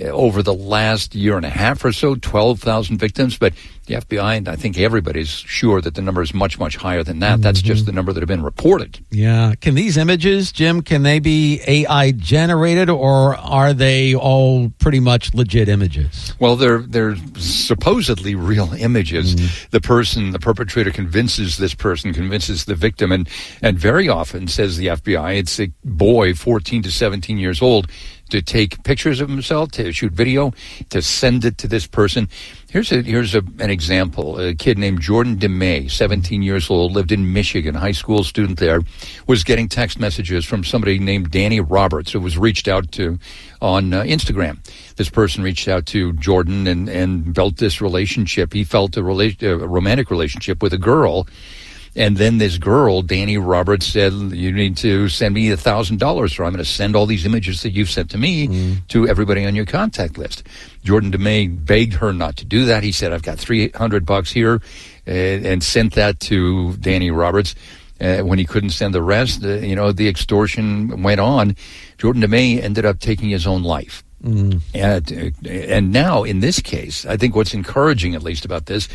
uh, 0.00 0.04
over 0.04 0.42
the 0.42 0.54
last 0.54 1.14
year 1.14 1.36
and 1.36 1.46
a 1.46 1.50
half 1.50 1.84
or 1.84 1.92
so, 1.92 2.14
12,000 2.14 2.96
victims, 2.98 3.38
but 3.38 3.52
the 3.86 3.94
FBI 3.94 4.36
and 4.36 4.48
I 4.48 4.56
think 4.56 4.78
everybody's 4.78 5.28
sure 5.28 5.80
that 5.80 5.94
the 5.94 6.02
number 6.02 6.22
is 6.22 6.34
much, 6.34 6.58
much 6.58 6.76
higher 6.76 7.02
than 7.02 7.20
that. 7.20 7.34
Mm-hmm. 7.34 7.42
That's 7.42 7.62
just 7.62 7.86
the 7.86 7.92
number 7.92 8.12
that 8.12 8.20
have 8.20 8.28
been 8.28 8.42
reported. 8.42 9.04
Yeah. 9.10 9.54
Can 9.60 9.74
these 9.74 9.96
images, 9.96 10.52
Jim, 10.52 10.82
can 10.82 11.02
they 11.02 11.18
be 11.18 11.60
AI 11.66 12.12
generated 12.12 12.90
or 12.90 13.36
are 13.36 13.72
they 13.72 14.14
all 14.14 14.70
pretty 14.78 15.00
much 15.00 15.34
legit 15.34 15.68
images? 15.68 16.34
Well, 16.38 16.56
they're, 16.56 16.80
they're 16.80 17.16
supposedly 17.36 18.34
real 18.34 18.72
images. 18.74 19.34
Mm-hmm. 19.34 19.68
The 19.70 19.80
person, 19.80 20.30
the 20.30 20.38
perpetrator 20.38 20.90
convinces 20.90 21.58
this 21.58 21.74
person, 21.74 22.12
convinces 22.12 22.64
the 22.64 22.74
victim, 22.74 23.12
and, 23.12 23.28
and 23.62 23.78
very 23.78 24.08
often, 24.08 24.48
says 24.48 24.76
the 24.76 24.88
FBI, 24.88 25.38
it's 25.38 25.60
a 25.60 25.70
boy, 25.84 26.34
14 26.34 26.82
to 26.82 26.90
17 26.90 27.38
years 27.38 27.62
old, 27.62 27.88
to 28.30 28.42
take 28.42 28.82
pictures 28.84 29.20
of 29.20 29.28
himself, 29.28 29.70
to 29.72 29.92
shoot 29.92 30.12
video, 30.12 30.52
to 30.90 31.02
send 31.02 31.44
it 31.44 31.58
to 31.58 31.68
this 31.68 31.86
person. 31.86 32.28
Here's 32.70 32.90
a, 32.90 33.02
here's 33.02 33.34
a, 33.34 33.42
an 33.60 33.70
example. 33.70 34.40
A 34.40 34.54
kid 34.54 34.78
named 34.78 35.00
Jordan 35.00 35.36
DeMay, 35.36 35.90
17 35.90 36.42
years 36.42 36.70
old, 36.70 36.92
lived 36.92 37.12
in 37.12 37.32
Michigan, 37.32 37.74
high 37.74 37.92
school 37.92 38.24
student 38.24 38.58
there, 38.58 38.80
was 39.26 39.44
getting 39.44 39.68
text 39.68 39.98
messages 39.98 40.44
from 40.44 40.64
somebody 40.64 40.98
named 40.98 41.30
Danny 41.30 41.60
Roberts, 41.60 42.12
who 42.12 42.20
was 42.20 42.36
reached 42.36 42.68
out 42.68 42.90
to 42.92 43.18
on 43.60 43.94
uh, 43.94 44.02
Instagram. 44.02 44.58
This 44.96 45.08
person 45.08 45.42
reached 45.42 45.68
out 45.68 45.86
to 45.86 46.12
Jordan 46.14 46.66
and, 46.66 46.88
and 46.88 47.32
built 47.32 47.56
this 47.56 47.80
relationship. 47.80 48.52
He 48.52 48.64
felt 48.64 48.96
a, 48.96 49.00
rela- 49.00 49.42
a 49.42 49.68
romantic 49.68 50.10
relationship 50.10 50.62
with 50.62 50.72
a 50.72 50.78
girl 50.78 51.26
and 51.96 52.16
then 52.16 52.38
this 52.38 52.58
girl, 52.58 53.02
Danny 53.02 53.38
Roberts, 53.38 53.86
said, 53.86 54.12
"You 54.12 54.52
need 54.52 54.76
to 54.78 55.08
send 55.08 55.34
me 55.34 55.50
a 55.50 55.56
thousand 55.56 56.00
dollars, 56.00 56.38
or 56.38 56.44
I'm 56.44 56.52
going 56.52 56.64
to 56.64 56.70
send 56.70 56.96
all 56.96 57.06
these 57.06 57.24
images 57.24 57.62
that 57.62 57.70
you've 57.70 57.90
sent 57.90 58.10
to 58.10 58.18
me 58.18 58.48
mm. 58.48 58.88
to 58.88 59.06
everybody 59.06 59.44
on 59.44 59.54
your 59.54 59.66
contact 59.66 60.18
list." 60.18 60.42
Jordan 60.82 61.12
DeMay 61.12 61.64
begged 61.64 61.94
her 61.94 62.12
not 62.12 62.36
to 62.36 62.44
do 62.44 62.64
that. 62.64 62.82
He 62.82 62.92
said, 62.92 63.12
"I've 63.12 63.22
got 63.22 63.38
three 63.38 63.68
hundred 63.70 64.04
bucks 64.04 64.32
here," 64.32 64.60
and, 65.06 65.46
and, 65.46 65.62
sent 65.62 65.94
that 65.94 66.20
to 66.20 66.74
Danny 66.76 67.10
Roberts. 67.10 67.54
Uh, 68.00 68.18
when 68.18 68.40
he 68.40 68.44
couldn't 68.44 68.70
send 68.70 68.92
the 68.92 69.00
rest, 69.00 69.44
uh, 69.44 69.54
you 69.58 69.76
know, 69.76 69.92
the 69.92 70.08
extortion 70.08 71.00
went 71.04 71.20
on. 71.20 71.54
Jordan 71.96 72.22
DeMay 72.22 72.60
ended 72.60 72.84
up 72.84 72.98
taking 72.98 73.30
his 73.30 73.46
own 73.46 73.62
life. 73.62 74.02
Mm. 74.24 74.60
And, 74.74 75.46
and 75.46 75.92
now, 75.92 76.24
in 76.24 76.40
this 76.40 76.60
case, 76.60 77.06
I 77.06 77.16
think 77.16 77.36
what's 77.36 77.54
encouraging, 77.54 78.16
at 78.16 78.22
least 78.22 78.44
about 78.44 78.66
this, 78.66 78.88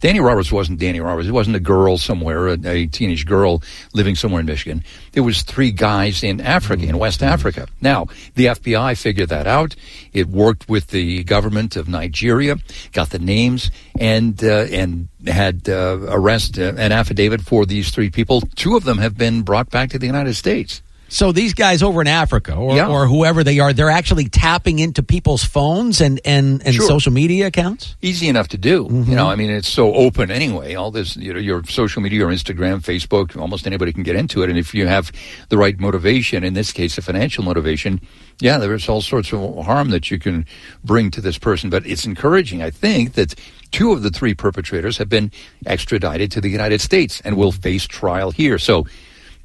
Danny 0.00 0.20
Roberts 0.20 0.52
wasn't 0.52 0.78
Danny 0.78 1.00
Roberts. 1.00 1.28
It 1.28 1.32
wasn't 1.32 1.56
a 1.56 1.60
girl 1.60 1.98
somewhere, 1.98 2.48
a, 2.48 2.58
a 2.66 2.86
teenage 2.86 3.26
girl 3.26 3.62
living 3.94 4.14
somewhere 4.14 4.40
in 4.40 4.46
Michigan. 4.46 4.84
It 5.14 5.20
was 5.20 5.42
three 5.42 5.70
guys 5.70 6.22
in 6.22 6.40
Africa, 6.40 6.84
in 6.84 6.98
West 6.98 7.22
Africa. 7.22 7.66
Now, 7.80 8.06
the 8.34 8.46
FBI 8.46 8.98
figured 9.00 9.28
that 9.30 9.46
out. 9.46 9.74
It 10.12 10.28
worked 10.28 10.68
with 10.68 10.88
the 10.88 11.24
government 11.24 11.76
of 11.76 11.88
Nigeria, 11.88 12.56
got 12.92 13.10
the 13.10 13.18
names, 13.18 13.70
and 13.98 14.42
uh, 14.42 14.66
and 14.70 15.08
had 15.26 15.68
uh, 15.68 15.98
arrest 16.08 16.58
uh, 16.58 16.74
an 16.76 16.92
affidavit 16.92 17.40
for 17.40 17.66
these 17.66 17.90
three 17.90 18.10
people. 18.10 18.40
Two 18.40 18.76
of 18.76 18.84
them 18.84 18.98
have 18.98 19.16
been 19.16 19.42
brought 19.42 19.70
back 19.70 19.90
to 19.90 19.98
the 19.98 20.06
United 20.06 20.34
States. 20.34 20.82
So 21.08 21.30
these 21.30 21.54
guys 21.54 21.82
over 21.82 22.00
in 22.00 22.08
Africa 22.08 22.54
or, 22.54 22.74
yeah. 22.74 22.88
or 22.88 23.06
whoever 23.06 23.44
they 23.44 23.60
are, 23.60 23.72
they're 23.72 23.90
actually 23.90 24.28
tapping 24.28 24.78
into 24.80 25.02
people's 25.02 25.44
phones 25.44 26.00
and, 26.00 26.20
and, 26.24 26.64
and 26.66 26.74
sure. 26.74 26.86
social 26.86 27.12
media 27.12 27.46
accounts? 27.46 27.94
Easy 28.02 28.28
enough 28.28 28.48
to 28.48 28.58
do. 28.58 28.84
Mm-hmm. 28.84 29.10
You 29.10 29.16
know, 29.16 29.28
I 29.28 29.36
mean, 29.36 29.50
it's 29.50 29.68
so 29.68 29.94
open 29.94 30.30
anyway. 30.30 30.74
All 30.74 30.90
this, 30.90 31.16
you 31.16 31.32
know, 31.32 31.38
your 31.38 31.62
social 31.64 32.02
media, 32.02 32.18
your 32.18 32.30
Instagram, 32.30 32.80
Facebook, 32.80 33.38
almost 33.40 33.66
anybody 33.66 33.92
can 33.92 34.02
get 34.02 34.16
into 34.16 34.42
it. 34.42 34.50
And 34.50 34.58
if 34.58 34.74
you 34.74 34.86
have 34.88 35.12
the 35.48 35.56
right 35.56 35.78
motivation, 35.78 36.42
in 36.42 36.54
this 36.54 36.72
case, 36.72 36.98
a 36.98 37.02
financial 37.02 37.44
motivation, 37.44 38.00
yeah, 38.40 38.58
there's 38.58 38.88
all 38.88 39.00
sorts 39.00 39.32
of 39.32 39.64
harm 39.64 39.90
that 39.90 40.10
you 40.10 40.18
can 40.18 40.44
bring 40.84 41.10
to 41.12 41.20
this 41.20 41.38
person. 41.38 41.70
But 41.70 41.86
it's 41.86 42.04
encouraging, 42.04 42.62
I 42.62 42.70
think, 42.70 43.12
that 43.12 43.34
two 43.70 43.92
of 43.92 44.02
the 44.02 44.10
three 44.10 44.34
perpetrators 44.34 44.98
have 44.98 45.08
been 45.08 45.30
extradited 45.66 46.32
to 46.32 46.40
the 46.40 46.50
United 46.50 46.80
States 46.80 47.20
and 47.24 47.36
will 47.36 47.52
face 47.52 47.86
trial 47.86 48.32
here. 48.32 48.58
So, 48.58 48.86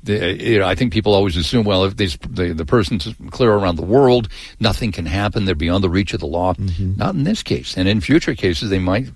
the, 0.03 0.41
you 0.41 0.59
know, 0.59 0.67
I 0.67 0.75
think 0.75 0.93
people 0.93 1.13
always 1.13 1.37
assume, 1.37 1.65
well, 1.65 1.85
if 1.85 1.97
these, 1.97 2.17
the, 2.17 2.53
the 2.53 2.65
person's 2.65 3.13
clear 3.29 3.51
around 3.51 3.75
the 3.75 3.83
world, 3.83 4.29
nothing 4.59 4.91
can 4.91 5.05
happen. 5.05 5.45
They're 5.45 5.55
beyond 5.55 5.83
the 5.83 5.89
reach 5.89 6.13
of 6.13 6.19
the 6.19 6.27
law. 6.27 6.53
Mm-hmm. 6.53 6.97
Not 6.97 7.15
in 7.15 7.23
this 7.23 7.43
case. 7.43 7.77
And 7.77 7.87
in 7.87 8.01
future 8.01 8.35
cases, 8.35 8.69
they 8.69 8.79
might 8.79 9.09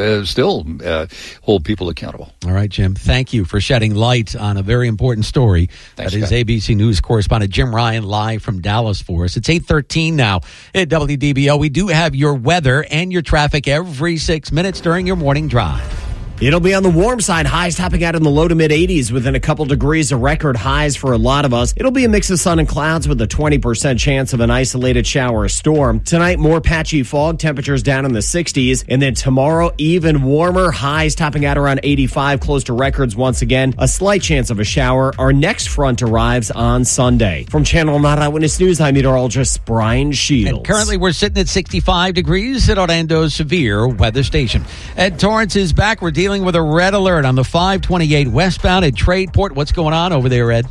uh, 0.00 0.24
still 0.24 0.66
uh, 0.84 1.06
hold 1.42 1.64
people 1.64 1.88
accountable. 1.88 2.32
All 2.44 2.52
right, 2.52 2.70
Jim. 2.70 2.94
Thank 2.94 3.32
you 3.32 3.44
for 3.44 3.60
shedding 3.60 3.94
light 3.94 4.34
on 4.34 4.56
a 4.56 4.62
very 4.62 4.88
important 4.88 5.26
story. 5.26 5.66
Thanks, 5.96 6.12
that 6.12 6.18
is 6.18 6.26
Scott. 6.26 6.38
ABC 6.38 6.76
News 6.76 7.00
correspondent 7.00 7.52
Jim 7.52 7.74
Ryan 7.74 8.04
live 8.04 8.42
from 8.42 8.60
Dallas 8.60 9.00
for 9.00 9.24
us. 9.24 9.36
It's 9.36 9.48
813 9.48 10.16
now 10.16 10.40
at 10.74 10.88
WDBO. 10.88 11.58
We 11.58 11.68
do 11.68 11.88
have 11.88 12.14
your 12.14 12.34
weather 12.34 12.84
and 12.90 13.12
your 13.12 13.22
traffic 13.22 13.68
every 13.68 14.16
six 14.16 14.50
minutes 14.50 14.80
during 14.80 15.06
your 15.06 15.16
morning 15.16 15.48
drive. 15.48 16.01
It'll 16.40 16.60
be 16.60 16.74
on 16.74 16.82
the 16.82 16.90
warm 16.90 17.20
side, 17.20 17.46
highs 17.46 17.76
topping 17.76 18.02
out 18.02 18.16
in 18.16 18.22
the 18.22 18.30
low 18.30 18.48
to 18.48 18.54
mid 18.54 18.70
80s 18.70 19.12
within 19.12 19.34
a 19.34 19.40
couple 19.40 19.64
degrees 19.64 20.10
of 20.10 20.22
record 20.22 20.56
highs 20.56 20.96
for 20.96 21.12
a 21.12 21.18
lot 21.18 21.44
of 21.44 21.54
us. 21.54 21.72
It'll 21.76 21.92
be 21.92 22.04
a 22.04 22.08
mix 22.08 22.30
of 22.30 22.40
sun 22.40 22.58
and 22.58 22.68
clouds 22.68 23.06
with 23.06 23.20
a 23.20 23.28
20% 23.28 23.98
chance 23.98 24.32
of 24.32 24.40
an 24.40 24.50
isolated 24.50 25.06
shower 25.06 25.40
or 25.40 25.48
storm. 25.48 26.00
Tonight, 26.00 26.38
more 26.38 26.60
patchy 26.60 27.02
fog, 27.04 27.38
temperatures 27.38 27.82
down 27.82 28.04
in 28.04 28.12
the 28.12 28.20
60s. 28.20 28.84
And 28.88 29.00
then 29.00 29.14
tomorrow, 29.14 29.70
even 29.78 30.22
warmer, 30.22 30.70
highs 30.70 31.14
topping 31.14 31.44
out 31.44 31.58
around 31.58 31.80
85, 31.82 32.40
close 32.40 32.64
to 32.64 32.72
records 32.72 33.14
once 33.14 33.42
again. 33.42 33.74
A 33.78 33.86
slight 33.86 34.22
chance 34.22 34.50
of 34.50 34.58
a 34.58 34.64
shower. 34.64 35.12
Our 35.18 35.32
next 35.32 35.68
front 35.68 36.02
arrives 36.02 36.50
on 36.50 36.84
Sunday. 36.84 37.44
From 37.50 37.64
Channel 37.64 37.98
9 37.98 38.18
Eyewitness 38.18 38.58
News, 38.58 38.80
I'm 38.80 38.94
meteorologist 38.94 39.64
Brian 39.64 40.12
Shields. 40.12 40.58
And 40.58 40.66
currently, 40.66 40.96
we're 40.96 41.12
sitting 41.12 41.40
at 41.40 41.48
65 41.48 42.14
degrees 42.14 42.68
at 42.68 42.78
Orlando's 42.78 43.34
severe 43.34 43.86
weather 43.86 44.22
station. 44.22 44.64
Ed 44.96 45.18
Torrance 45.18 45.56
is 45.56 45.72
back. 45.72 46.02
We're 46.02 46.10
dealing 46.22 46.44
with 46.44 46.54
a 46.54 46.62
red 46.62 46.94
alert 46.94 47.24
on 47.24 47.34
the 47.34 47.42
528 47.42 48.28
westbound 48.28 48.84
at 48.84 48.92
Tradeport. 48.94 49.56
What's 49.56 49.72
going 49.72 49.92
on 49.92 50.12
over 50.12 50.28
there, 50.28 50.52
Ed? 50.52 50.66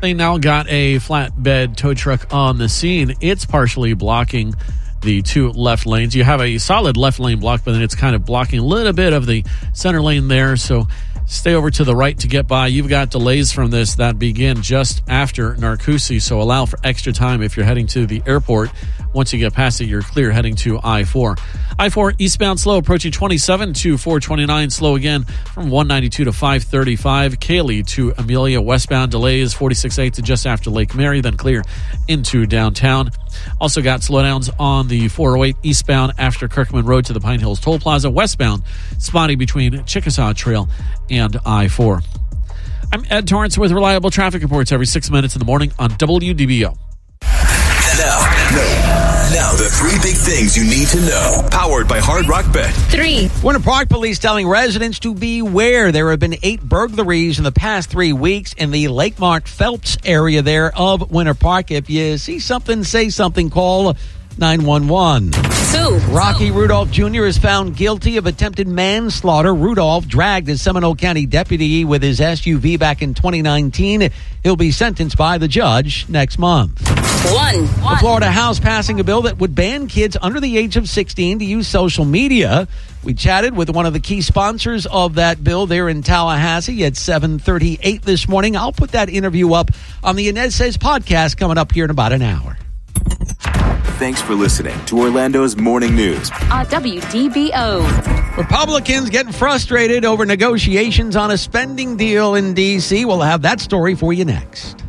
They 0.00 0.14
now 0.14 0.38
got 0.38 0.66
a 0.70 0.96
flatbed 1.00 1.76
tow 1.76 1.92
truck 1.92 2.32
on 2.32 2.56
the 2.56 2.66
scene. 2.66 3.12
It's 3.20 3.44
partially 3.44 3.92
blocking 3.92 4.54
the 5.02 5.20
two 5.20 5.50
left 5.50 5.84
lanes. 5.84 6.16
You 6.16 6.24
have 6.24 6.40
a 6.40 6.56
solid 6.56 6.96
left 6.96 7.20
lane 7.20 7.40
block, 7.40 7.60
but 7.62 7.72
then 7.72 7.82
it's 7.82 7.94
kind 7.94 8.16
of 8.16 8.24
blocking 8.24 8.60
a 8.60 8.64
little 8.64 8.94
bit 8.94 9.12
of 9.12 9.26
the 9.26 9.44
center 9.74 10.00
lane 10.00 10.28
there. 10.28 10.56
So 10.56 10.86
stay 11.28 11.54
over 11.54 11.70
to 11.70 11.84
the 11.84 11.94
right 11.94 12.18
to 12.18 12.26
get 12.26 12.48
by. 12.48 12.66
You've 12.66 12.88
got 12.88 13.10
delays 13.10 13.52
from 13.52 13.70
this 13.70 13.96
that 13.96 14.18
begin 14.18 14.62
just 14.62 15.02
after 15.08 15.54
Narcoossee, 15.54 16.20
so 16.20 16.40
allow 16.40 16.64
for 16.66 16.78
extra 16.82 17.12
time 17.12 17.42
if 17.42 17.56
you're 17.56 17.66
heading 17.66 17.86
to 17.88 18.06
the 18.06 18.22
airport. 18.26 18.70
Once 19.12 19.32
you 19.32 19.38
get 19.38 19.52
past 19.52 19.80
it, 19.80 19.86
you're 19.86 20.02
clear 20.02 20.30
heading 20.32 20.54
to 20.56 20.80
I 20.82 21.04
4. 21.04 21.36
I 21.78 21.90
4 21.90 22.14
eastbound 22.18 22.58
slow 22.58 22.78
approaching 22.78 23.12
27 23.12 23.74
to 23.74 23.98
429, 23.98 24.70
slow 24.70 24.96
again 24.96 25.24
from 25.24 25.70
192 25.70 26.24
to 26.24 26.32
535. 26.32 27.38
Kaley 27.38 27.86
to 27.88 28.12
Amelia 28.18 28.60
westbound 28.60 29.10
delays 29.10 29.54
46A 29.54 30.12
to 30.14 30.22
just 30.22 30.46
after 30.46 30.70
Lake 30.70 30.94
Mary, 30.94 31.20
then 31.20 31.36
clear 31.36 31.62
into 32.08 32.46
downtown. 32.46 33.10
Also 33.60 33.82
got 33.82 34.00
slowdowns 34.00 34.50
on 34.58 34.88
the 34.88 35.08
408 35.08 35.56
eastbound 35.62 36.12
after 36.18 36.48
Kirkman 36.48 36.84
Road 36.84 37.04
to 37.06 37.12
the 37.12 37.20
Pine 37.20 37.40
Hills 37.40 37.60
Toll 37.60 37.78
Plaza, 37.78 38.10
westbound 38.10 38.62
spotty 38.98 39.34
between 39.34 39.84
Chickasaw 39.84 40.32
Trail 40.32 40.68
and 41.10 41.36
I 41.44 41.68
4. 41.68 42.02
I'm 42.92 43.04
Ed 43.10 43.28
Torrance 43.28 43.58
with 43.58 43.72
reliable 43.72 44.10
traffic 44.10 44.42
reports 44.42 44.72
every 44.72 44.86
six 44.86 45.10
minutes 45.10 45.34
in 45.34 45.40
the 45.40 45.44
morning 45.44 45.72
on 45.78 45.90
WDBO. 45.90 46.76
Now, 47.98 48.20
now, 48.52 49.07
now, 49.32 49.52
the 49.52 49.68
three 49.68 49.98
big 50.02 50.16
things 50.16 50.56
you 50.56 50.64
need 50.64 50.88
to 50.88 51.00
know. 51.00 51.46
Powered 51.50 51.88
by 51.88 51.98
Hard 51.98 52.28
Rock 52.28 52.52
Bet. 52.52 52.72
Three. 52.90 53.30
Winter 53.42 53.62
Park 53.62 53.88
police 53.88 54.18
telling 54.18 54.48
residents 54.48 54.98
to 55.00 55.14
beware. 55.14 55.92
There 55.92 56.10
have 56.10 56.20
been 56.20 56.36
eight 56.42 56.62
burglaries 56.62 57.38
in 57.38 57.44
the 57.44 57.52
past 57.52 57.90
three 57.90 58.12
weeks 58.12 58.52
in 58.54 58.70
the 58.70 58.86
Lakemont 58.86 59.46
Phelps 59.46 59.96
area 60.04 60.42
there 60.42 60.76
of 60.76 61.10
Winter 61.10 61.34
Park. 61.34 61.70
If 61.70 61.90
you 61.90 62.18
see 62.18 62.38
something, 62.38 62.84
say 62.84 63.10
something, 63.10 63.50
call 63.50 63.96
911. 64.38 65.32
Two. 65.32 65.98
Rocky 66.12 66.50
Rudolph 66.50 66.90
Jr. 66.90 67.24
is 67.24 67.36
found 67.36 67.76
guilty 67.76 68.16
of 68.16 68.26
attempted 68.26 68.68
manslaughter. 68.68 69.54
Rudolph 69.54 70.06
dragged 70.06 70.48
a 70.48 70.56
Seminole 70.56 70.96
County 70.96 71.26
deputy 71.26 71.84
with 71.84 72.02
his 72.02 72.20
SUV 72.20 72.78
back 72.78 73.02
in 73.02 73.14
2019. 73.14 74.10
He'll 74.42 74.56
be 74.56 74.70
sentenced 74.70 75.18
by 75.18 75.38
the 75.38 75.48
judge 75.48 76.08
next 76.08 76.38
month. 76.38 76.80
One. 77.32 77.62
The 77.62 77.96
Florida 77.98 78.30
House 78.30 78.60
passing 78.60 79.00
a 79.00 79.04
bill 79.04 79.22
that 79.22 79.38
would 79.38 79.54
ban 79.54 79.88
kids 79.88 80.16
under 80.20 80.40
the 80.40 80.56
age 80.56 80.76
of 80.76 80.88
16 80.88 81.40
to 81.40 81.44
use 81.44 81.66
social 81.66 82.04
media. 82.04 82.68
We 83.02 83.14
chatted 83.14 83.56
with 83.56 83.70
one 83.70 83.86
of 83.86 83.92
the 83.92 84.00
key 84.00 84.22
sponsors 84.22 84.86
of 84.86 85.16
that 85.16 85.42
bill 85.42 85.66
there 85.66 85.88
in 85.88 86.02
Tallahassee 86.02 86.84
at 86.84 86.96
7:38 86.96 88.02
this 88.02 88.28
morning. 88.28 88.56
I'll 88.56 88.72
put 88.72 88.92
that 88.92 89.08
interview 89.08 89.52
up 89.52 89.70
on 90.02 90.16
the 90.16 90.32
Anez 90.32 90.52
Says 90.52 90.78
podcast 90.78 91.36
coming 91.36 91.58
up 91.58 91.72
here 91.72 91.84
in 91.84 91.90
about 91.90 92.12
an 92.12 92.22
hour. 92.22 92.56
Thanks 93.98 94.22
for 94.22 94.36
listening 94.36 94.78
to 94.84 95.00
Orlando's 95.00 95.56
Morning 95.56 95.96
News. 95.96 96.30
On 96.52 96.64
WDBO. 96.66 98.36
Republicans 98.36 99.10
getting 99.10 99.32
frustrated 99.32 100.04
over 100.04 100.24
negotiations 100.24 101.16
on 101.16 101.32
a 101.32 101.36
spending 101.36 101.96
deal 101.96 102.36
in 102.36 102.54
D.C. 102.54 103.04
We'll 103.04 103.22
have 103.22 103.42
that 103.42 103.58
story 103.58 103.96
for 103.96 104.12
you 104.12 104.24
next. 104.24 104.84